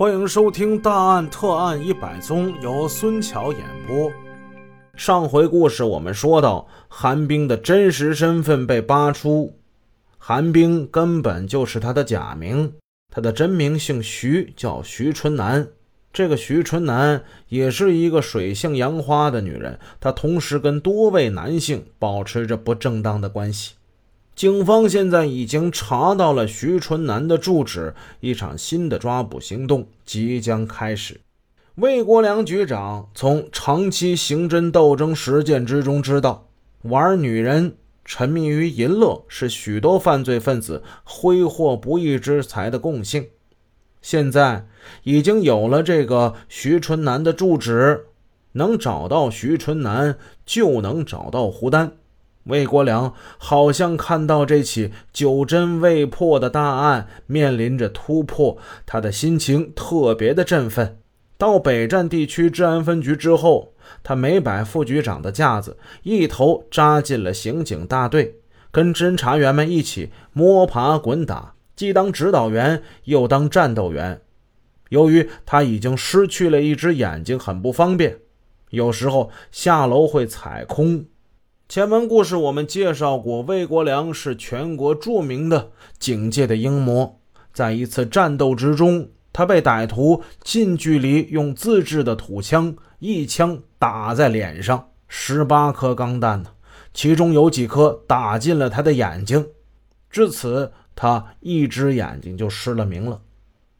[0.00, 4.10] 欢迎收听《大案特案一百宗》，由孙桥演播。
[4.96, 9.58] 上回故事我们说到，韩冰的真实身份被扒出，
[10.16, 12.72] 韩冰根本就是他的假名，
[13.14, 15.68] 他的真名姓徐，叫徐春楠。
[16.14, 23.74] 这个徐春楠也是一个水性杨花的女人，她同时跟多位男性保持着不正当的关系。
[24.34, 31.20] 警方现在已经查到了徐春楠的住址，一场新的抓捕行动即将开始。
[31.74, 36.48] 魏国良局长从长期刑侦斗争实践之中知道，
[36.82, 43.28] 玩女人、沉迷于淫乐是许多犯罪分子挥霍不义之财的共性。
[44.02, 44.66] 现在
[45.04, 48.06] 已经有了这个徐春楠的住址，
[48.52, 51.92] 能找到徐春楠，就能找到胡丹。
[52.44, 60.98] 魏国良好像看到这起久侦未破的大案面临着突破，他的心情特别的振奋。
[61.36, 63.72] 到北站地区治安分局之后，
[64.02, 68.36] 他没摆副局长的架子，一头扎进了刑警大队，
[68.70, 74.20] 跟侦查员们一起摸爬滚打，既当指导员又当战斗员。
[74.90, 78.18] 由于他已经失去了一只眼睛，很不方便，
[78.70, 81.06] 有时候下楼会踩空。
[81.70, 87.20] 前文故事我们介绍过，魏国良是全国著名的警界的英模。
[87.52, 96.50] 在一次战斗之中，他被歹徒近距离用自制的土枪一枪打在脸上，十八颗钢弹呢，
[96.92, 99.46] 其中有几颗打进了他的眼睛，
[100.10, 103.20] 至此他一只眼睛就失了明了。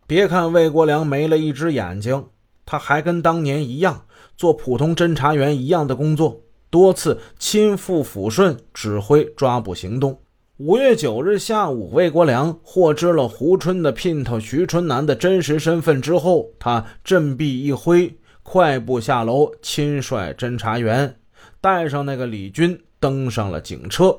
[0.07, 2.27] 别看魏国良没了一只眼睛，
[2.65, 4.05] 他还跟当年一样
[4.37, 6.43] 做普通侦查员一样的工作。
[6.71, 10.19] 多次亲赴抚顺指挥抓捕行动。
[10.59, 21.17] 五月九日下午，魏国良获知了胡春的姘头徐春楠的真实身份之后，他振臂一挥，快步下楼，亲率侦查员
[21.61, 24.17] 带上那个李军登上了警车，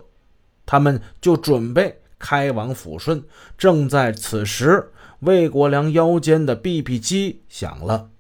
[0.66, 3.24] 他们就准备开往抚顺。
[3.58, 8.11] 正在此时，魏国良腰间的 BB 机响了。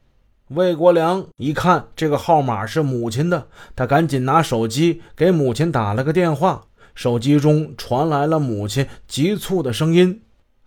[0.54, 6.66] 魏国良一看这个号码是母亲的，他赶紧拿手机给母亲打了个电话。
[6.94, 10.24] 手机中传来了母亲急促的声音：“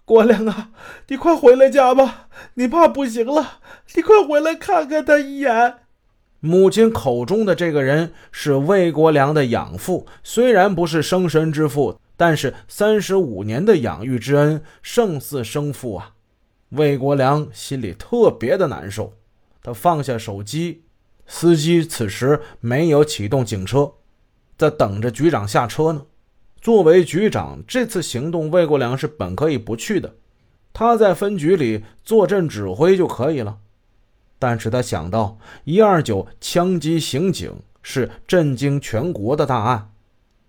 [0.06, 0.70] 国良啊，
[1.08, 3.58] 你快回来家吧，你爸不行了，
[3.94, 5.74] 你快回来看看他一眼。”
[6.40, 16.12] 母亲口中的这个人是魏国良的养父，虽然不是生身之父，但是三十五年的养育之恩胜似生父啊！
[16.70, 19.12] 魏国良心里特别的难受。
[19.64, 20.82] 他放下手机，
[21.26, 23.94] 司机此时没有启动警车，
[24.58, 26.04] 在等着局长下车呢。
[26.60, 30.16] 作为局长，这次行动魏国良是本可以不去的，
[30.74, 33.56] 他在分局里坐镇指挥就可以了。
[34.38, 37.50] 但是他想到一二九枪击刑警
[37.82, 39.92] 是震惊全国的大案，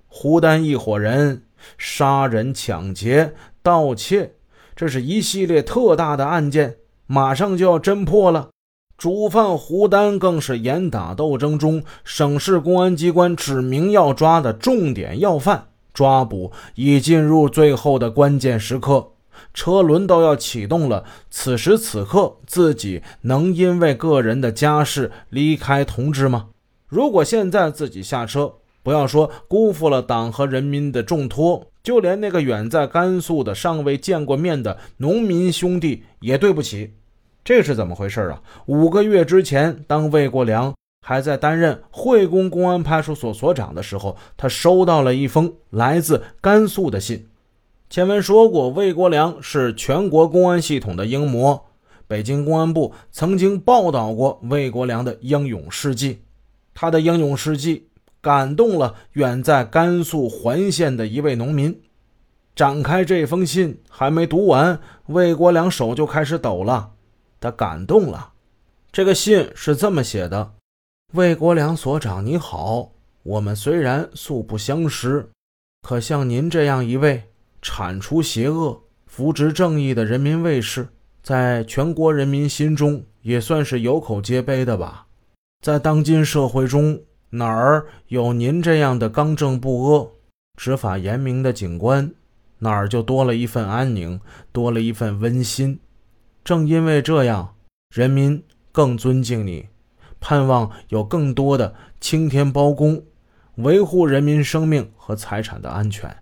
[0.08, 1.44] 胡丹一伙人
[1.78, 4.34] 杀人、抢劫、盗窃，
[4.76, 6.76] 这是一系列特大的案件，
[7.08, 8.50] 马上就要侦破了。
[8.98, 19.12] 主犯胡丹更是严打斗争中省市公安机关指明要抓的重点要犯，抓捕已进入最后的关键时刻，
[19.54, 21.04] 车轮都要启动了。
[21.30, 26.48] 此时此刻，自己能因为个人的家事离开同志吗？
[26.88, 36.94] 如果现在自己下车，不要说辜负了党和人民的重托，就连那个远在甘肃的尚未见过面的农民兄弟也对不起。
[37.46, 38.42] 这是怎么回事啊？
[38.66, 40.74] 五个月之前，当魏国良
[41.06, 47.28] 还在担任惠公公安派出所所长的时候，他收到了一封来自甘肃的信。
[47.88, 51.68] 前文说过，魏国良是全国公安系统的英模，
[52.08, 56.22] 北京公安部曾经报道过魏国良的英勇事迹。
[56.74, 57.90] 他的英勇事迹
[58.22, 61.80] 感动了远在甘肃环县的一位农民。
[62.56, 66.94] 展开这封信，还没读完，魏国良手就开始抖了。
[67.40, 68.34] 他感动了。
[68.92, 70.54] 这个信是这么写的
[71.14, 72.92] ：“魏国良所长，你好。
[73.24, 75.30] 我们虽然素不相识，
[75.82, 77.24] 可像您这样一位
[77.62, 80.88] 铲除邪恶、扶植正义的人民卫士，
[81.24, 85.08] 在全国人民心中也算是有口皆碑的吧？
[85.62, 87.02] 在当今社会中，
[87.32, 90.12] 哪儿有您这样的刚正不阿、
[90.56, 92.14] 执法严明的警官，
[92.60, 94.22] 哪儿就多了一份安宁，
[94.52, 95.80] 多了一份温馨。”
[96.46, 97.56] 正因为这样，
[97.90, 99.70] 人民更尊敬你，
[100.20, 103.04] 盼望有更多的青天包公，
[103.56, 106.18] 维护人民生命和财产的安全。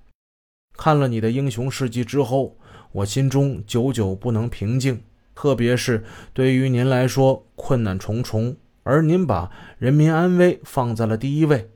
[0.78, 2.58] 看了你的英雄事迹之后，
[2.94, 5.04] 我心中久久不能平静。
[5.36, 11.70] 特别是对于您来说困难重重，而您把人民安危放在了第一位，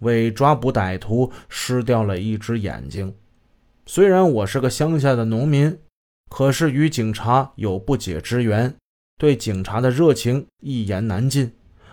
[0.00, 3.14] 为抓捕歹徒失掉了一只眼睛。
[3.84, 5.78] 虽然我是个乡下的农民，
[6.30, 8.74] 可是与警察有不解之缘，
[9.18, 11.52] 对警察的热情一言难尽。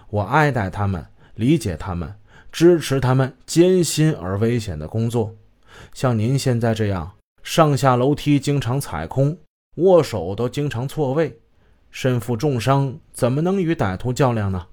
[0.09, 2.15] 我爱戴他们，理解他们，
[2.51, 5.33] 支持他们艰辛而危险的工作。
[5.93, 9.37] 像您现在这样，上下楼梯经常踩空。
[9.77, 11.39] 握手都经常错位，
[11.89, 14.67] 身负重伤，怎么能与歹徒较量呢？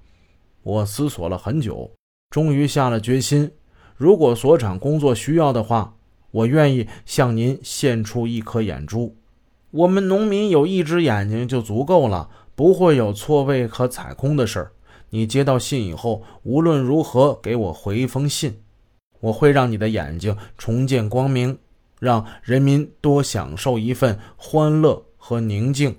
[0.61, 1.89] 我思索了很久，
[2.29, 3.51] 终于下了决心：
[3.97, 5.95] 如果所长工作需要的话，
[6.29, 9.15] 我愿意向您献出一颗眼珠。
[9.71, 14.71] 我们农民有一只眼睛就足够了，不会有错位和踩空的事儿。
[15.09, 18.61] 你接到信以后，无论如何给我回一封信，
[19.19, 21.57] 我会让你的眼睛重见光明。
[21.99, 25.95] 让人民多享受一份欢乐和宁静。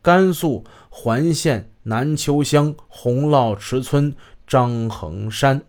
[0.00, 4.14] 甘肃环县南丘乡洪涝池村
[4.46, 5.62] 张恒山，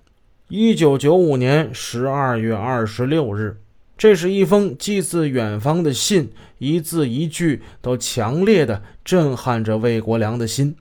[0.48, 3.63] 一九九五年十二月二十六日。
[4.04, 10.76] 这是一封寄自远方的信，一字一句都强烈的震撼着魏国良的心。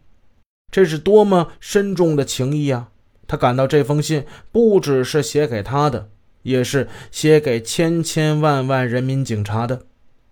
[0.72, 2.88] 这是多么深重的情谊啊！
[3.28, 6.08] 他感到这封信不只是写给他的。
[6.42, 9.82] 也是写给千千万万人民警察的，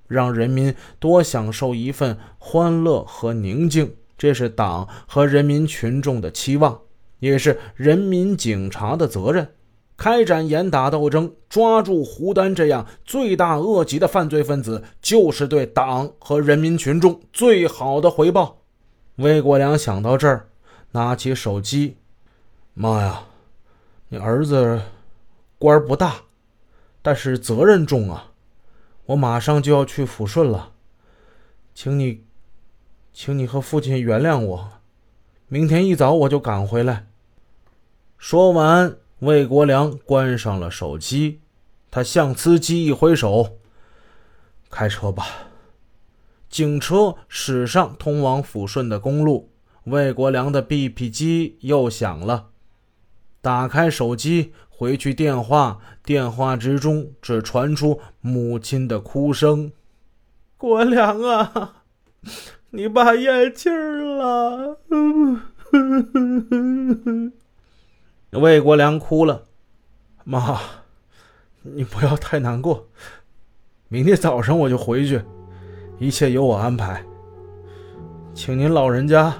[0.08, 6.80] 让人民多享受一份欢乐和宁静，这是党和人民群众的期望，
[7.20, 9.46] 也是人民警察的责任。
[10.00, 18.62] 开展严打斗争，抓住胡丹这样罪大恶极的犯罪分子，就是对党和人民群众最好的回报。
[19.16, 20.46] 魏国良想到这儿，
[20.92, 21.98] 拿起手机
[22.72, 23.24] ：“妈呀，
[24.08, 24.80] 你儿子。”
[25.60, 26.22] 官不大，
[27.02, 28.32] 但是责任重啊！
[29.04, 30.72] 我马上就要去抚顺了，
[31.74, 32.24] 请你，
[33.12, 34.70] 请你和父亲原谅我。
[35.48, 37.08] 明天一早我就赶回来。
[38.16, 41.40] 说完，魏国良关上了手机，
[41.90, 43.58] 他向司机一挥手
[44.70, 45.26] ：“开车吧。”
[46.50, 49.50] 警车驶上通往抚顺的公路，
[49.84, 52.48] 魏国良的 BP 机又响了，
[53.40, 54.52] 打开手机。
[54.68, 59.72] 回去电话，电话之中只传出母亲的哭声
[60.56, 61.82] ：“国良啊，
[62.70, 64.80] 你爸咽气儿了。”
[68.30, 69.44] 魏国良哭了
[70.24, 70.60] ：“妈，
[71.62, 72.86] 你不要太难过，
[73.88, 75.20] 明天早上我就回去，
[75.98, 77.04] 一切由我安排，
[78.32, 79.34] 请您老人家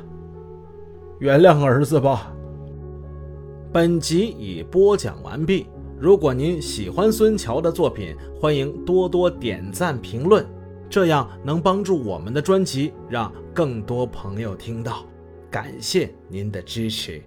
[1.20, 2.32] 原谅儿子吧。”
[3.72, 5.68] 本集已播讲完毕。
[5.96, 10.44] 如果您喜欢孙桥的作品，欢迎多多点赞评论，
[10.88, 15.04] 这样能帮助我们的专辑让更多朋友听到。
[15.48, 17.22] 感谢您的支持。